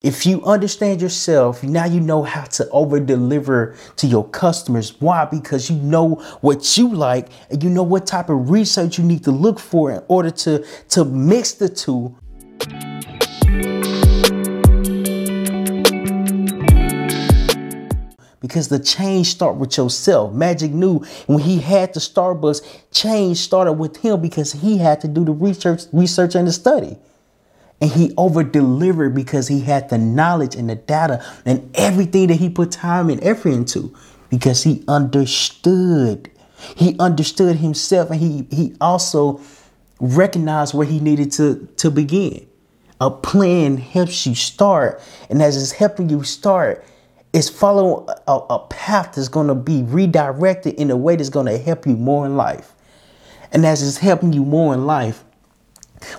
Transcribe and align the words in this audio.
If 0.00 0.26
you 0.26 0.44
understand 0.44 1.02
yourself, 1.02 1.64
now 1.64 1.84
you 1.84 1.98
know 1.98 2.22
how 2.22 2.44
to 2.44 2.70
over 2.70 3.00
deliver 3.00 3.74
to 3.96 4.06
your 4.06 4.28
customers. 4.28 5.00
Why? 5.00 5.24
Because 5.24 5.68
you 5.68 5.76
know 5.76 6.22
what 6.40 6.78
you 6.78 6.94
like 6.94 7.30
and 7.50 7.64
you 7.64 7.68
know 7.68 7.82
what 7.82 8.06
type 8.06 8.30
of 8.30 8.48
research 8.48 8.96
you 8.96 9.02
need 9.02 9.24
to 9.24 9.32
look 9.32 9.58
for 9.58 9.90
in 9.90 10.04
order 10.06 10.30
to, 10.30 10.64
to 10.90 11.04
mix 11.04 11.54
the 11.54 11.68
two. 11.68 12.16
Because 18.40 18.68
the 18.68 18.78
change 18.78 19.26
start 19.26 19.56
with 19.56 19.76
yourself. 19.76 20.32
Magic 20.32 20.70
knew 20.70 21.00
when 21.26 21.40
he 21.40 21.58
had 21.58 21.92
the 21.92 21.98
Starbucks, 21.98 22.64
change 22.92 23.38
started 23.38 23.72
with 23.72 23.96
him 23.96 24.20
because 24.20 24.52
he 24.52 24.78
had 24.78 25.00
to 25.00 25.08
do 25.08 25.24
the 25.24 25.32
research, 25.32 25.86
research 25.92 26.36
and 26.36 26.46
the 26.46 26.52
study. 26.52 26.98
And 27.80 27.90
he 27.90 28.12
over 28.16 28.42
delivered 28.42 29.14
because 29.14 29.48
he 29.48 29.60
had 29.60 29.88
the 29.88 29.98
knowledge 29.98 30.56
and 30.56 30.68
the 30.68 30.74
data 30.74 31.24
and 31.44 31.70
everything 31.76 32.28
that 32.28 32.36
he 32.36 32.50
put 32.50 32.72
time 32.72 33.08
and 33.08 33.22
effort 33.22 33.50
into 33.50 33.94
because 34.30 34.64
he 34.64 34.84
understood. 34.88 36.30
He 36.74 36.96
understood 36.98 37.56
himself 37.56 38.10
and 38.10 38.20
he, 38.20 38.46
he 38.50 38.74
also 38.80 39.40
recognized 40.00 40.74
where 40.74 40.86
he 40.86 40.98
needed 40.98 41.30
to, 41.32 41.68
to 41.76 41.90
begin. 41.90 42.48
A 43.00 43.10
plan 43.10 43.76
helps 43.76 44.26
you 44.26 44.34
start. 44.34 45.00
And 45.30 45.40
as 45.40 45.60
it's 45.60 45.72
helping 45.72 46.10
you 46.10 46.24
start, 46.24 46.84
it's 47.32 47.48
following 47.48 48.08
a, 48.26 48.32
a 48.32 48.66
path 48.70 49.14
that's 49.14 49.28
going 49.28 49.48
to 49.48 49.54
be 49.54 49.82
redirected 49.82 50.74
in 50.74 50.90
a 50.90 50.96
way 50.96 51.14
that's 51.14 51.28
going 51.28 51.46
to 51.46 51.58
help 51.58 51.86
you 51.86 51.96
more 51.96 52.26
in 52.26 52.36
life. 52.36 52.72
And 53.52 53.64
as 53.64 53.86
it's 53.86 53.98
helping 53.98 54.32
you 54.32 54.44
more 54.44 54.74
in 54.74 54.86
life, 54.86 55.24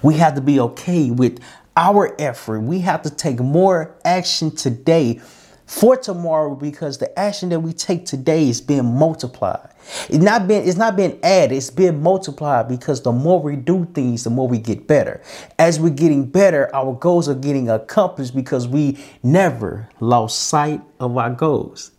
we 0.01 0.15
have 0.15 0.35
to 0.35 0.41
be 0.41 0.59
okay 0.59 1.11
with 1.11 1.39
our 1.75 2.15
effort. 2.19 2.61
We 2.61 2.79
have 2.79 3.01
to 3.03 3.09
take 3.09 3.39
more 3.39 3.95
action 4.03 4.55
today 4.55 5.21
for 5.69 5.95
tomorrow 5.95 6.55
because 6.55 6.97
the 6.97 7.17
action 7.17 7.49
that 7.49 7.59
we 7.59 7.71
take 7.71 8.03
today 8.05 8.49
is 8.49 8.59
being 8.59 8.97
multiplied. 8.97 9.69
It's 10.09 10.17
not 10.17 10.47
being 10.47 10.67
it's 10.67 10.77
not 10.77 10.97
being 10.97 11.19
added, 11.23 11.55
it's 11.55 11.69
being 11.69 12.01
multiplied 12.01 12.67
because 12.67 13.03
the 13.03 13.11
more 13.11 13.39
we 13.39 13.55
do 13.55 13.85
things, 13.93 14.23
the 14.23 14.31
more 14.31 14.47
we 14.47 14.57
get 14.57 14.87
better. 14.87 15.21
As 15.59 15.79
we're 15.79 15.91
getting 15.91 16.25
better, 16.25 16.73
our 16.75 16.93
goals 16.93 17.29
are 17.29 17.35
getting 17.35 17.69
accomplished 17.69 18.35
because 18.35 18.67
we 18.67 18.97
never 19.21 19.87
lost 19.99 20.47
sight 20.47 20.81
of 20.99 21.15
our 21.15 21.29
goals. 21.29 21.91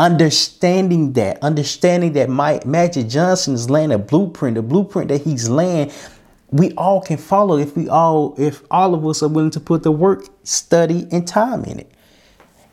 Understanding 0.00 1.12
that, 1.12 1.40
understanding 1.40 2.14
that 2.14 2.28
my 2.28 2.60
Magic 2.66 3.08
Johnson 3.08 3.54
is 3.54 3.70
laying 3.70 3.92
a 3.92 3.98
blueprint, 3.98 4.56
the 4.56 4.62
blueprint 4.62 5.08
that 5.08 5.22
he's 5.22 5.48
laying 5.48 5.92
we 6.52 6.72
all 6.72 7.00
can 7.00 7.16
follow 7.16 7.56
if 7.56 7.76
we 7.76 7.88
all 7.88 8.34
if 8.38 8.62
all 8.70 8.94
of 8.94 9.04
us 9.06 9.22
are 9.22 9.28
willing 9.28 9.50
to 9.50 9.60
put 9.60 9.82
the 9.82 9.90
work, 9.90 10.26
study, 10.44 11.08
and 11.10 11.26
time 11.26 11.64
in 11.64 11.80
it. 11.80 11.90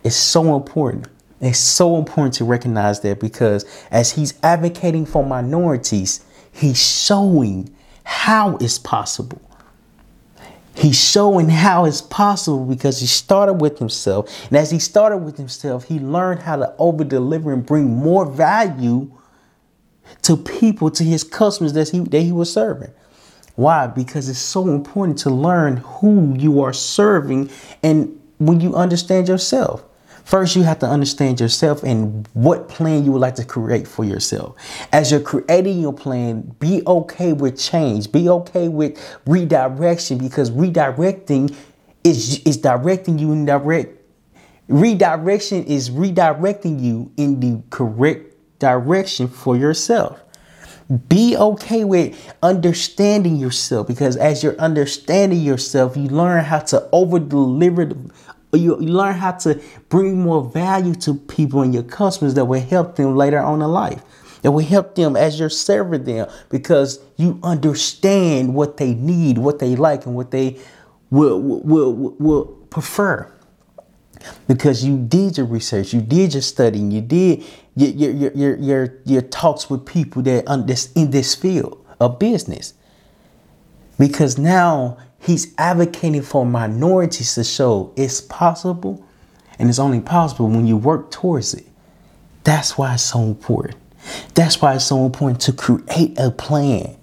It's 0.03 0.16
so 0.16 0.55
important. 0.55 1.08
It's 1.41 1.59
so 1.59 1.97
important 1.97 2.33
to 2.35 2.45
recognize 2.45 3.00
that 3.02 3.19
because 3.19 3.66
as 3.89 4.11
he's 4.11 4.33
advocating 4.44 5.05
for 5.05 5.25
minorities, 5.25 6.23
he's 6.52 6.81
showing 6.81 7.73
how 8.03 8.57
it's 8.57 8.77
possible. 8.77 9.41
He's 10.75 11.00
showing 11.00 11.50
how 11.50 11.85
it's 11.85 12.02
possible 12.02 12.66
because 12.66 13.00
he 13.00 13.07
started 13.07 13.53
with 13.53 13.80
himself. 13.80 14.47
And 14.47 14.57
as 14.57 14.72
he 14.72 14.80
started 14.80 15.17
with 15.17 15.38
himself, 15.38 15.85
he 15.85 16.00
learned 16.00 16.41
how 16.41 16.57
to 16.57 16.73
over 16.77 17.03
deliver 17.03 17.52
and 17.53 17.66
bring 17.66 17.85
more 17.85 18.25
value 18.25 19.11
to 20.23 20.38
people, 20.38 20.89
to 20.91 21.03
his 21.03 21.23
customers 21.23 21.73
that 21.73 21.89
he, 21.89 22.00
that 22.00 22.22
he 22.22 22.31
was 22.31 22.52
serving. 22.52 22.91
Why? 23.60 23.88
Because 23.88 24.30
it's 24.30 24.40
so 24.40 24.70
important 24.70 25.18
to 25.20 25.30
learn 25.30 25.78
who 25.84 26.34
you 26.38 26.62
are 26.62 26.72
serving 26.72 27.50
and 27.84 28.18
when 28.38 28.62
you 28.62 28.74
understand 28.74 29.28
yourself. 29.28 29.84
First, 30.24 30.56
you 30.56 30.64
have 30.64 30.80
to 30.80 30.86
understand 30.86 31.42
yourself 31.42 31.84
and 31.84 32.26
what 32.32 32.70
plan 32.70 33.04
you 33.04 33.12
would 33.12 33.20
like 33.20 33.36
to 33.36 33.44
create 33.44 33.86
for 33.86 34.06
yourself. 34.06 34.56
As 34.94 35.12
you're 35.12 35.20
creating 35.20 35.82
your 35.82 35.92
plan, 35.92 36.56
be 36.62 36.84
okay 36.88 37.34
with 37.34 37.59
change. 37.59 38.09
Be 38.14 38.30
okay 38.30 38.69
with 38.69 38.98
redirection 39.25 40.19
because 40.19 40.52
redirecting 40.52 41.53
is, 42.06 42.42
is 42.46 42.56
directing 42.56 43.19
you 43.19 43.34
in 43.34 43.44
direct. 43.44 43.94
Redirection 44.69 45.66
is 45.66 45.90
redirecting 45.90 46.81
you 46.81 47.12
in 47.18 47.42
the 47.42 47.62
correct 47.72 48.36
direction 48.59 49.28
for 49.28 49.58
yourself. 49.58 50.18
Be 51.07 51.38
okay 51.38 51.83
with 51.83 52.33
understanding 52.41 53.35
yourself 53.35 53.88
because 53.88 54.17
as 54.17 54.44
you're 54.44 54.57
understanding 54.57 55.39
yourself, 55.39 55.95
you 55.95 56.07
learn 56.07 56.44
how 56.44 56.59
to 56.59 56.89
over 56.91 57.19
deliver. 57.19 57.91
You, 58.51 58.75
learn 58.77 59.13
how 59.13 59.33
to 59.33 59.61
bring 59.89 60.19
more 60.19 60.44
value 60.44 60.95
to 60.95 61.13
people 61.13 61.61
and 61.61 61.72
your 61.72 61.83
customers 61.83 62.33
that 62.33 62.45
will 62.45 62.59
help 62.61 62.95
them 62.95 63.16
later 63.16 63.38
on 63.39 63.61
in 63.61 63.67
life. 63.67 64.01
That 64.41 64.51
will 64.51 64.66
help 64.66 64.95
them 64.95 65.16
as 65.16 65.39
you're 65.39 65.50
serving 65.51 66.05
them 66.05 66.27
because 66.50 67.00
you 67.17 67.39
understand 67.44 68.56
what 68.56 68.77
they 68.77 68.95
need, 68.95 69.38
what 69.38 69.59
they 69.59 69.75
like, 69.75 70.07
and 70.07 70.16
what 70.16 70.31
they 70.31 70.57
will 71.11 71.39
will 71.39 71.94
will, 71.94 72.16
will 72.17 72.45
prefer 72.71 73.31
because 74.47 74.83
you 74.83 74.97
did 74.97 75.38
your 75.38 75.45
research, 75.45 75.94
you 75.94 76.01
did 76.01 76.33
your 76.33 76.41
studying, 76.41 76.91
you 76.91 77.01
did 77.01 77.44
your 77.88 78.12
your 78.12 78.31
your 78.34 78.57
your, 78.57 78.94
your 79.06 79.22
talks 79.22 79.69
with 79.69 79.85
people 79.85 80.22
that 80.23 80.47
on 80.47 80.66
this 80.66 80.91
in 80.94 81.12
this 81.12 81.35
field 81.35 81.85
of 82.00 82.19
business. 82.19 82.73
Because 83.97 84.38
now 84.38 84.97
he's 85.19 85.53
advocating 85.57 86.22
for 86.22 86.45
minorities 86.45 87.35
to 87.35 87.44
show 87.44 87.94
it's 87.95 88.22
possible 88.22 89.06
and 89.57 89.69
it's 89.69 89.79
only 89.79 90.00
possible 90.00 90.47
when 90.47 90.66
you 90.66 90.78
work 90.78 91.12
towards 91.12 91.53
it. 91.53 91.66
That's 92.45 92.78
why 92.78 92.94
it's 92.94 93.03
so 93.03 93.22
important. 93.23 93.78
That's 94.34 94.62
why 94.62 94.75
it's 94.75 94.85
so 94.85 95.06
important 95.06 95.41
to 95.41 95.53
create 95.53 96.18
a 96.18 96.31
plan. 96.31 96.95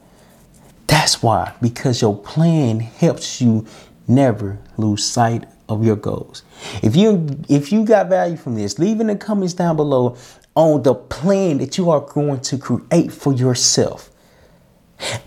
That's 0.86 1.22
why, 1.22 1.52
because 1.60 2.00
your 2.00 2.16
plan 2.16 2.80
helps 2.80 3.40
you 3.40 3.66
never 4.08 4.58
lose 4.76 5.04
sight 5.04 5.44
of 5.68 5.84
your 5.84 5.96
goals. 5.96 6.42
If 6.82 6.96
you 6.96 7.26
if 7.48 7.72
you 7.72 7.84
got 7.84 8.08
value 8.08 8.36
from 8.36 8.54
this, 8.54 8.78
leave 8.78 9.00
in 9.00 9.08
the 9.08 9.16
comments 9.16 9.54
down 9.54 9.76
below 9.76 10.16
on 10.56 10.82
the 10.82 10.94
plan 10.94 11.58
that 11.58 11.78
you 11.78 11.90
are 11.90 12.00
going 12.00 12.40
to 12.40 12.58
create 12.58 13.12
for 13.12 13.32
yourself. 13.32 14.10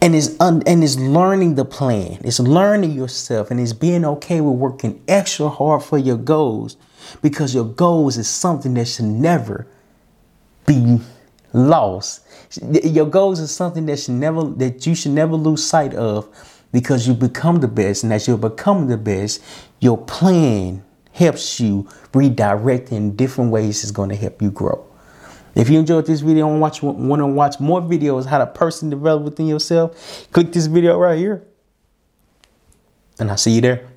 And 0.02 0.16
is 0.16 0.36
un, 0.40 0.64
and 0.66 0.84
is 0.84 1.00
learning 1.00 1.54
the 1.54 1.64
plan. 1.64 2.20
It's 2.24 2.40
learning 2.40 2.94
yourself 2.94 3.52
and 3.52 3.60
it's 3.60 3.72
being 3.72 4.04
okay 4.04 4.42
with 4.42 4.56
working 4.56 5.02
extra 5.08 5.48
hard 5.48 5.84
for 5.84 6.00
your 6.00 6.18
goals 6.18 6.76
because 7.22 7.54
your 7.54 7.66
goals 7.66 8.18
is 8.18 8.28
something 8.28 8.74
that 8.74 8.88
should 8.88 9.06
never 9.06 9.68
be 10.66 11.00
lost. 11.54 12.26
Your 12.84 13.06
goals 13.06 13.40
is 13.40 13.52
something 13.52 13.86
that 13.86 14.00
should 14.00 14.16
never 14.16 14.44
that 14.44 14.88
you 14.88 14.96
should 14.96 15.12
never 15.12 15.36
lose 15.36 15.64
sight 15.64 15.94
of 15.94 16.28
because 16.72 17.08
you 17.08 17.14
become 17.14 17.60
the 17.60 17.68
best. 17.68 18.04
And 18.04 18.12
as 18.12 18.28
you 18.28 18.38
become 18.38 18.88
the 18.88 18.98
best, 18.98 19.44
your 19.80 20.00
plan 20.00 20.84
helps 21.12 21.60
you 21.60 21.88
redirect 22.12 22.92
in 22.92 23.16
different 23.16 23.52
ways 23.52 23.84
is 23.84 23.92
going 23.92 24.10
to 24.10 24.16
help 24.16 24.42
you 24.42 24.50
grow. 24.50 24.89
If 25.56 25.70
you 25.70 25.80
enjoyed 25.80 26.06
this 26.06 26.22
video 26.22 26.50
and 26.50 26.62
watch 26.62 26.82
want 26.82 27.20
to 27.20 27.28
watch 27.28 27.60
more 27.60 27.82
videos 27.82 28.26
how 28.26 28.38
to 28.38 28.48
person 28.48 28.90
develop 28.90 29.24
within 29.24 29.48
yourself, 29.48 30.28
click 30.32 30.52
this 30.54 30.68
video 30.68 30.98
right 30.98 31.18
here. 31.18 31.46
And 33.20 33.30
I'll 33.30 33.38
see 33.38 33.52
you 33.52 33.62
there. 33.62 33.89